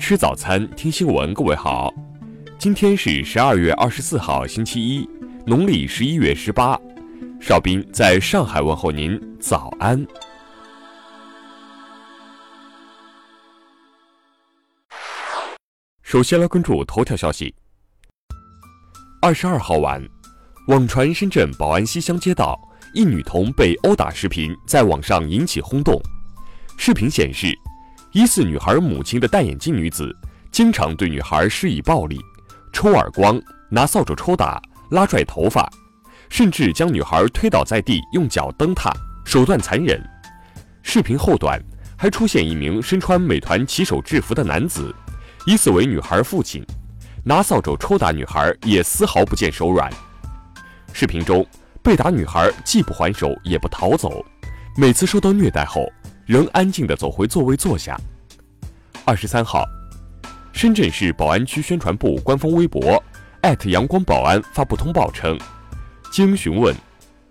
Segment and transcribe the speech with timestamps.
[0.00, 1.32] 吃早餐，听新闻。
[1.34, 1.92] 各位好，
[2.58, 5.06] 今天是十二月二十四号，星期一，
[5.46, 6.76] 农历十一月十八。
[7.38, 10.04] 邵斌在上海问候您，早安。
[16.02, 17.54] 首先来关注头条消息。
[19.20, 20.02] 二十二号晚，
[20.68, 22.58] 网传深圳宝安西乡街道
[22.94, 26.00] 一女童被殴打视频在网上引起轰动。
[26.78, 27.54] 视频显示。
[28.12, 30.14] 疑似女孩母亲的戴眼镜女子，
[30.50, 32.20] 经常对女孩施以暴力，
[32.72, 34.60] 抽耳光、拿扫帚抽打、
[34.90, 35.70] 拉拽头发，
[36.28, 38.92] 甚至将女孩推倒在地，用脚蹬踏，
[39.24, 40.02] 手段残忍。
[40.82, 41.62] 视频后段
[41.96, 44.92] 还出现一名身穿美团骑手制服的男子，
[45.46, 46.66] 疑似为女孩父亲，
[47.22, 49.88] 拿扫帚抽打女孩也丝毫不见手软。
[50.92, 51.46] 视频中，
[51.80, 54.26] 被打女孩既不还手也不逃走，
[54.76, 55.86] 每次受到虐待后。
[56.30, 58.00] 仍安静地走回座位坐下。
[59.04, 59.64] 二十三号，
[60.52, 63.02] 深圳市宝安区宣传部官方微博
[63.64, 65.36] 阳光宝安发布通报称，
[66.12, 66.72] 经询问，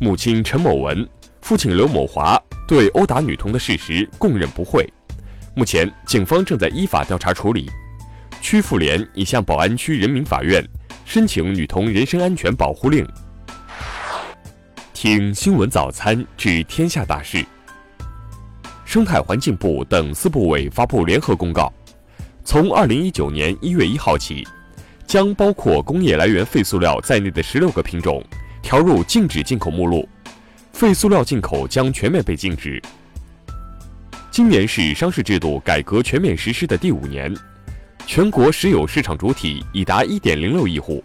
[0.00, 1.08] 母亲陈某文、
[1.40, 4.84] 父亲刘某华对殴打女童的事实供认不讳。
[5.54, 7.70] 目前，警方正在依法调查处理。
[8.42, 10.68] 区妇联已向宝安区人民法院
[11.04, 13.06] 申请女童人身安全保护令。
[14.92, 17.46] 听新闻早餐，知天下大事。
[18.90, 21.72] 生态环境部等四部委发布联合公告，
[22.44, 24.44] 从二零一九年一月一号起，
[25.06, 28.20] 将包括工业来源废塑料在内的十六个品种
[28.60, 30.08] 调入禁止进口目录，
[30.72, 32.82] 废塑料进口将全面被禁止。
[34.28, 37.32] 今年是商事制度改革全面实施的第五年，
[38.08, 41.00] 全国实有市场主体已达一点零六亿户，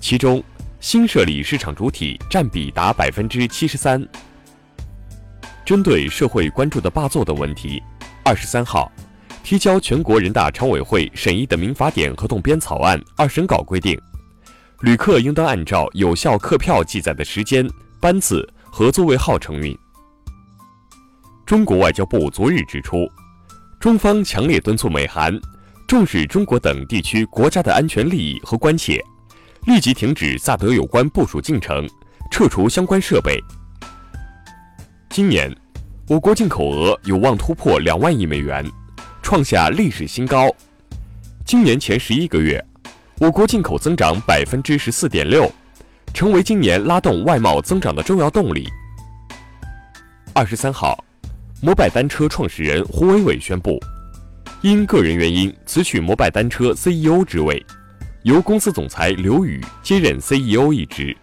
[0.00, 0.42] 其中
[0.80, 4.04] 新设立市场主体占比达百分之七十三。
[5.70, 7.80] 针对社会关注的霸座等问题，
[8.24, 8.90] 二十三号
[9.44, 13.96] 提交全国人大常委会审议的民法典合同编草案二审稿规定，
[14.80, 17.64] 旅客应当按照有效客票记载的时间、
[18.00, 19.78] 班次和座位号承运。
[21.46, 23.08] 中国外交部昨日指出，
[23.78, 25.32] 中方强烈敦促美韩
[25.86, 29.00] 重视中国等地区国家的安全利益和关切，
[29.66, 31.88] 立即停止萨德有关部署进程，
[32.28, 33.40] 撤除相关设备。
[35.12, 35.52] 今年，
[36.10, 38.68] 我国进口额有望突破两万亿美元，
[39.22, 40.50] 创下历史新高。
[41.44, 42.60] 今年前十一个月，
[43.20, 45.48] 我国进口增长百分之十四点六，
[46.12, 48.68] 成为今年拉动外贸增长的重要动力。
[50.34, 51.04] 二十三号，
[51.62, 53.78] 摩拜单车创始人胡伟伟宣布，
[54.62, 57.64] 因个人原因辞去摩拜单车 CEO 职位，
[58.24, 61.16] 由公司总裁刘宇接任 CEO 一职。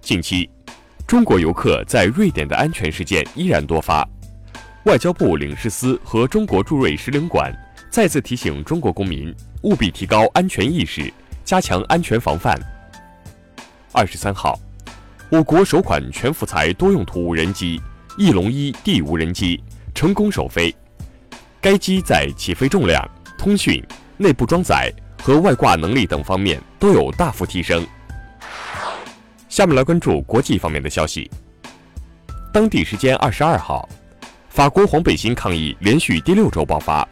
[0.00, 0.48] 近期。
[1.08, 4.06] 中国游客在瑞典的安全事件依然多发，
[4.84, 7.50] 外交部领事司和中国驻瑞使领馆
[7.88, 11.10] 再次提醒中国公民务必提高安全意识，
[11.46, 12.54] 加强安全防范。
[13.90, 14.60] 二十三号，
[15.30, 17.80] 我国首款全福才多用途无人机
[18.18, 19.58] “翼龙一 D” 无人机
[19.94, 20.76] 成功首飞，
[21.58, 23.02] 该机在起飞重量、
[23.38, 23.82] 通讯、
[24.18, 24.92] 内部装载
[25.22, 27.82] 和外挂能力等方面都有大幅提升。
[29.58, 31.28] 下面来关注国际方面的消息。
[32.52, 33.88] 当地时间二十二号，
[34.48, 37.04] 法国黄背心抗议连续第六周爆发。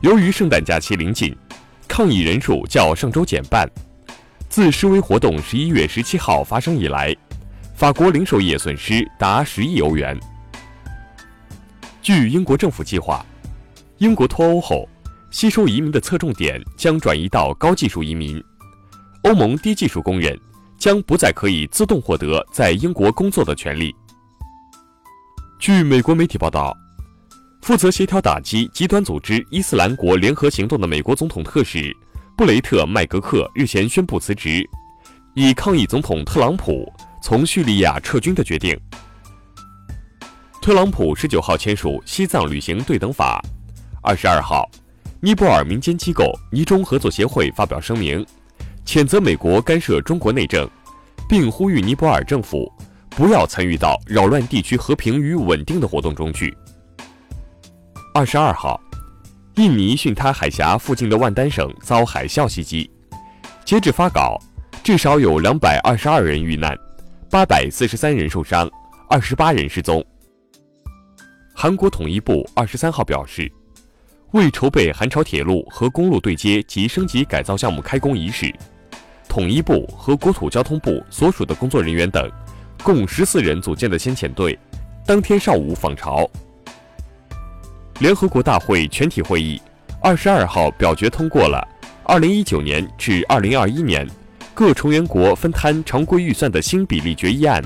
[0.00, 1.32] 由于圣诞假期临近，
[1.86, 3.70] 抗议人数较上周减半。
[4.48, 7.16] 自示威活动十一月十七号发生以来，
[7.76, 10.18] 法国零售业损失达十亿欧元。
[12.02, 13.24] 据英国政府计划，
[13.98, 14.88] 英国脱欧后，
[15.30, 18.42] 吸收移民的侧重点将转移到高技术移民。
[19.22, 20.36] 欧盟低技术工人。
[20.80, 23.94] 将不再可以自动获得在英国工作的权利。
[25.58, 26.74] 据美国媒体报道，
[27.60, 31.94] 负责协调打击极端组织伊斯兰国联合行动的美国总统特使
[32.34, 34.66] 布雷特·麦格克日前宣布辞职，
[35.34, 36.90] 以抗议总统特朗普
[37.22, 38.74] 从叙利亚撤军的决定。
[40.62, 43.38] 特朗普十九号签署《西藏旅行对等法》，
[44.02, 44.66] 二十二号，
[45.20, 48.24] 尼泊尔民间机构尼中合作协会发表声明。
[48.90, 50.68] 谴责美国干涉中国内政，
[51.28, 52.68] 并呼吁尼泊尔政府
[53.08, 56.52] 不要参与到扰乱地区和平与稳定的活动中去。
[58.12, 58.80] 二十二号，
[59.54, 62.90] 印尼巽他海峡附近的万丹省遭海啸袭击，
[63.64, 64.36] 截至发稿，
[64.82, 66.76] 至少有两百二十二人遇难，
[67.30, 68.68] 八百四十三人受伤，
[69.08, 70.04] 二十八人失踪。
[71.54, 73.48] 韩国统一部二十三号表示，
[74.32, 78.52] 为筹备韩朝铁路和公路对接及升级改造项目开工仪式。
[79.30, 82.28] 统一部和国土交通部所属的工作人员等，
[82.82, 84.58] 共十四人组建的先遣队，
[85.06, 86.28] 当天上午访朝。
[88.00, 89.62] 联合国大会全体会议
[90.02, 91.64] 二十二号表决通过了
[92.02, 94.04] 二零一九年至二零二一年
[94.52, 97.62] 各成员国分摊常规预算的新比例决议案，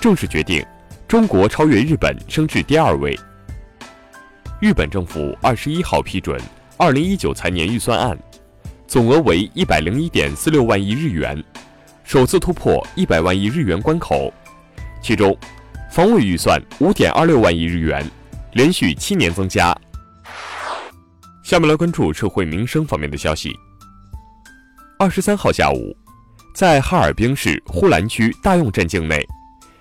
[0.00, 0.64] 正式决定
[1.06, 3.14] 中国超越日本升至第二位。
[4.62, 6.40] 日本政府二十一号批准
[6.78, 8.18] 二零一九财年预算案，
[8.86, 11.42] 总额为一百零一点四六万亿日元，
[12.04, 14.32] 首次突破一百万亿日元关口。
[15.02, 15.36] 其中，
[15.90, 18.08] 防卫预算五点二六万亿日元，
[18.52, 19.76] 连续七年增加。
[21.42, 23.52] 下面来关注社会民生方面的消息。
[24.98, 25.96] 二十三号下午，
[26.54, 29.26] 在哈尔滨市呼兰区大用镇境内，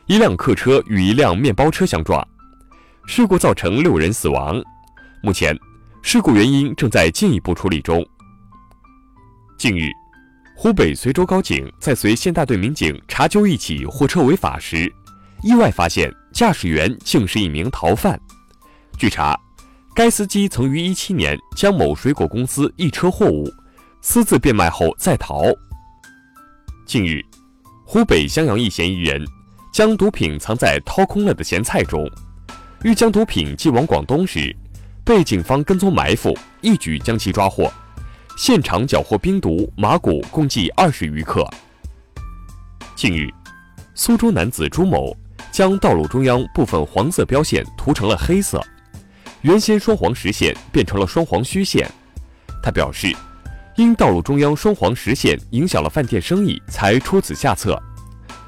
[0.07, 2.27] 一辆客车与一辆面包车相撞。
[3.05, 4.59] 事故造成六人死亡，
[5.21, 5.55] 目前
[6.01, 8.03] 事故原因正在进一步处理中。
[9.57, 9.89] 近日，
[10.53, 14.91] 湖北随州高警在随县大队民警查究一起货车违法时，
[15.43, 18.19] 意外发现驾驶员竟是一名逃犯。
[18.97, 19.39] 据查，
[19.95, 23.49] 该司机曾于一七年将某水果公司一车货物
[24.01, 25.45] 私自变卖后再逃。
[26.85, 27.21] 近日，
[27.85, 29.25] 湖北襄阳一嫌疑人
[29.71, 32.05] 将毒品藏在掏空了的咸菜中。
[32.83, 34.53] 欲将毒品寄往广东时，
[35.05, 37.71] 被警方跟踪埋伏，一举将其抓获。
[38.37, 41.47] 现场缴获冰毒、麻古共计二十余克。
[42.93, 43.29] 近日，
[43.93, 45.15] 苏州男子朱某
[45.51, 48.61] 将道路中央部分黄色标线涂成了黑色，
[49.41, 51.89] 原先双黄实线变成了双黄虚线。
[52.61, 53.15] 他表示，
[53.77, 57.81] 因道路中央双黄实线影响了饭店生意，才出此下策。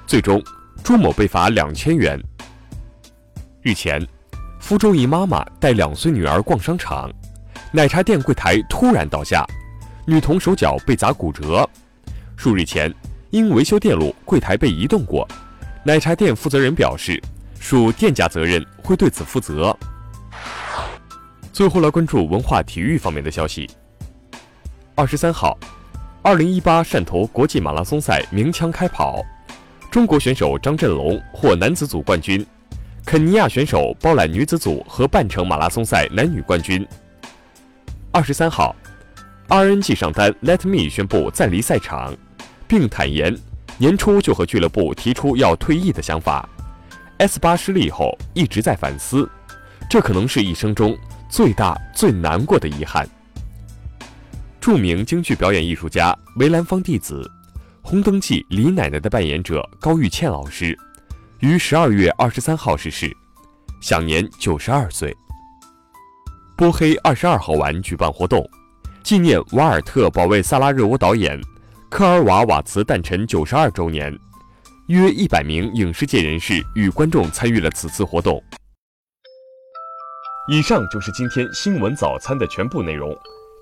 [0.05, 0.43] 最终，
[0.83, 2.21] 朱某被罚两千元。
[3.61, 4.05] 日前。
[4.59, 7.09] 福州一妈妈带两岁女儿逛商场，
[7.71, 9.45] 奶茶店柜台突然倒下，
[10.09, 11.69] 女童手脚被砸骨折。
[12.37, 12.93] 数日前，
[13.29, 15.27] 因维修电路，柜台被移动过，
[15.83, 17.21] 奶茶店负责人表示，
[17.59, 19.77] 属店家责任，会对此负责。
[21.51, 23.69] 最后来关注文化体育方面的消息。
[24.95, 25.57] 二十三号，
[26.21, 29.21] 二零一八汕头国际马拉松赛鸣枪开跑，
[29.91, 32.45] 中国选手张振龙获男子组冠军。
[33.05, 36.87] 肯尼亚选手包揽女子组和半程马拉松赛男女冠军。
[38.13, 38.73] 二十三号
[39.49, 42.15] ，RNG 上单 Let Me 宣布暂离赛场，
[42.67, 43.35] 并坦言
[43.77, 46.47] 年初就和俱乐部提出要退役的想法。
[47.17, 49.29] S 八失利后一直在反思，
[49.89, 50.97] 这可能是一生中
[51.29, 53.07] 最大最难过的遗憾。
[54.59, 57.23] 著名京剧表演艺术家梅兰芳弟子，
[57.81, 60.77] 《红灯记》李奶奶的扮演者高玉倩老师。
[61.39, 63.15] 于十二月二十三号逝世，
[63.79, 65.15] 享年九十二岁。
[66.55, 68.43] 波黑二十二号晚举办活动，
[69.07, 71.39] 纪念瓦尔特保卫萨拉热窝导演
[71.89, 74.13] 科尔瓦瓦茨诞辰九十二周年。
[74.87, 78.43] 约一百名影视界人士与观众参与了此次活动。
[80.51, 83.15] 以上就是今天新闻早餐的全部内容，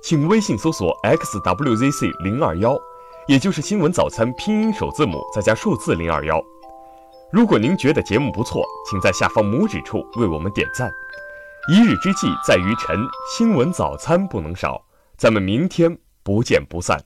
[0.03, 2.75] 请微信搜索 xwzc 零二幺，
[3.27, 6.41] 也就是新闻早餐拼音首字母再加数字零二幺。
[7.31, 10.91] 如果您觉得节目不错，请在下方拇指处为我们点赞。
[11.71, 12.97] 一日之计在于晨，
[13.37, 14.81] 新闻早餐不能少。
[15.17, 17.05] 咱们明天不见不散。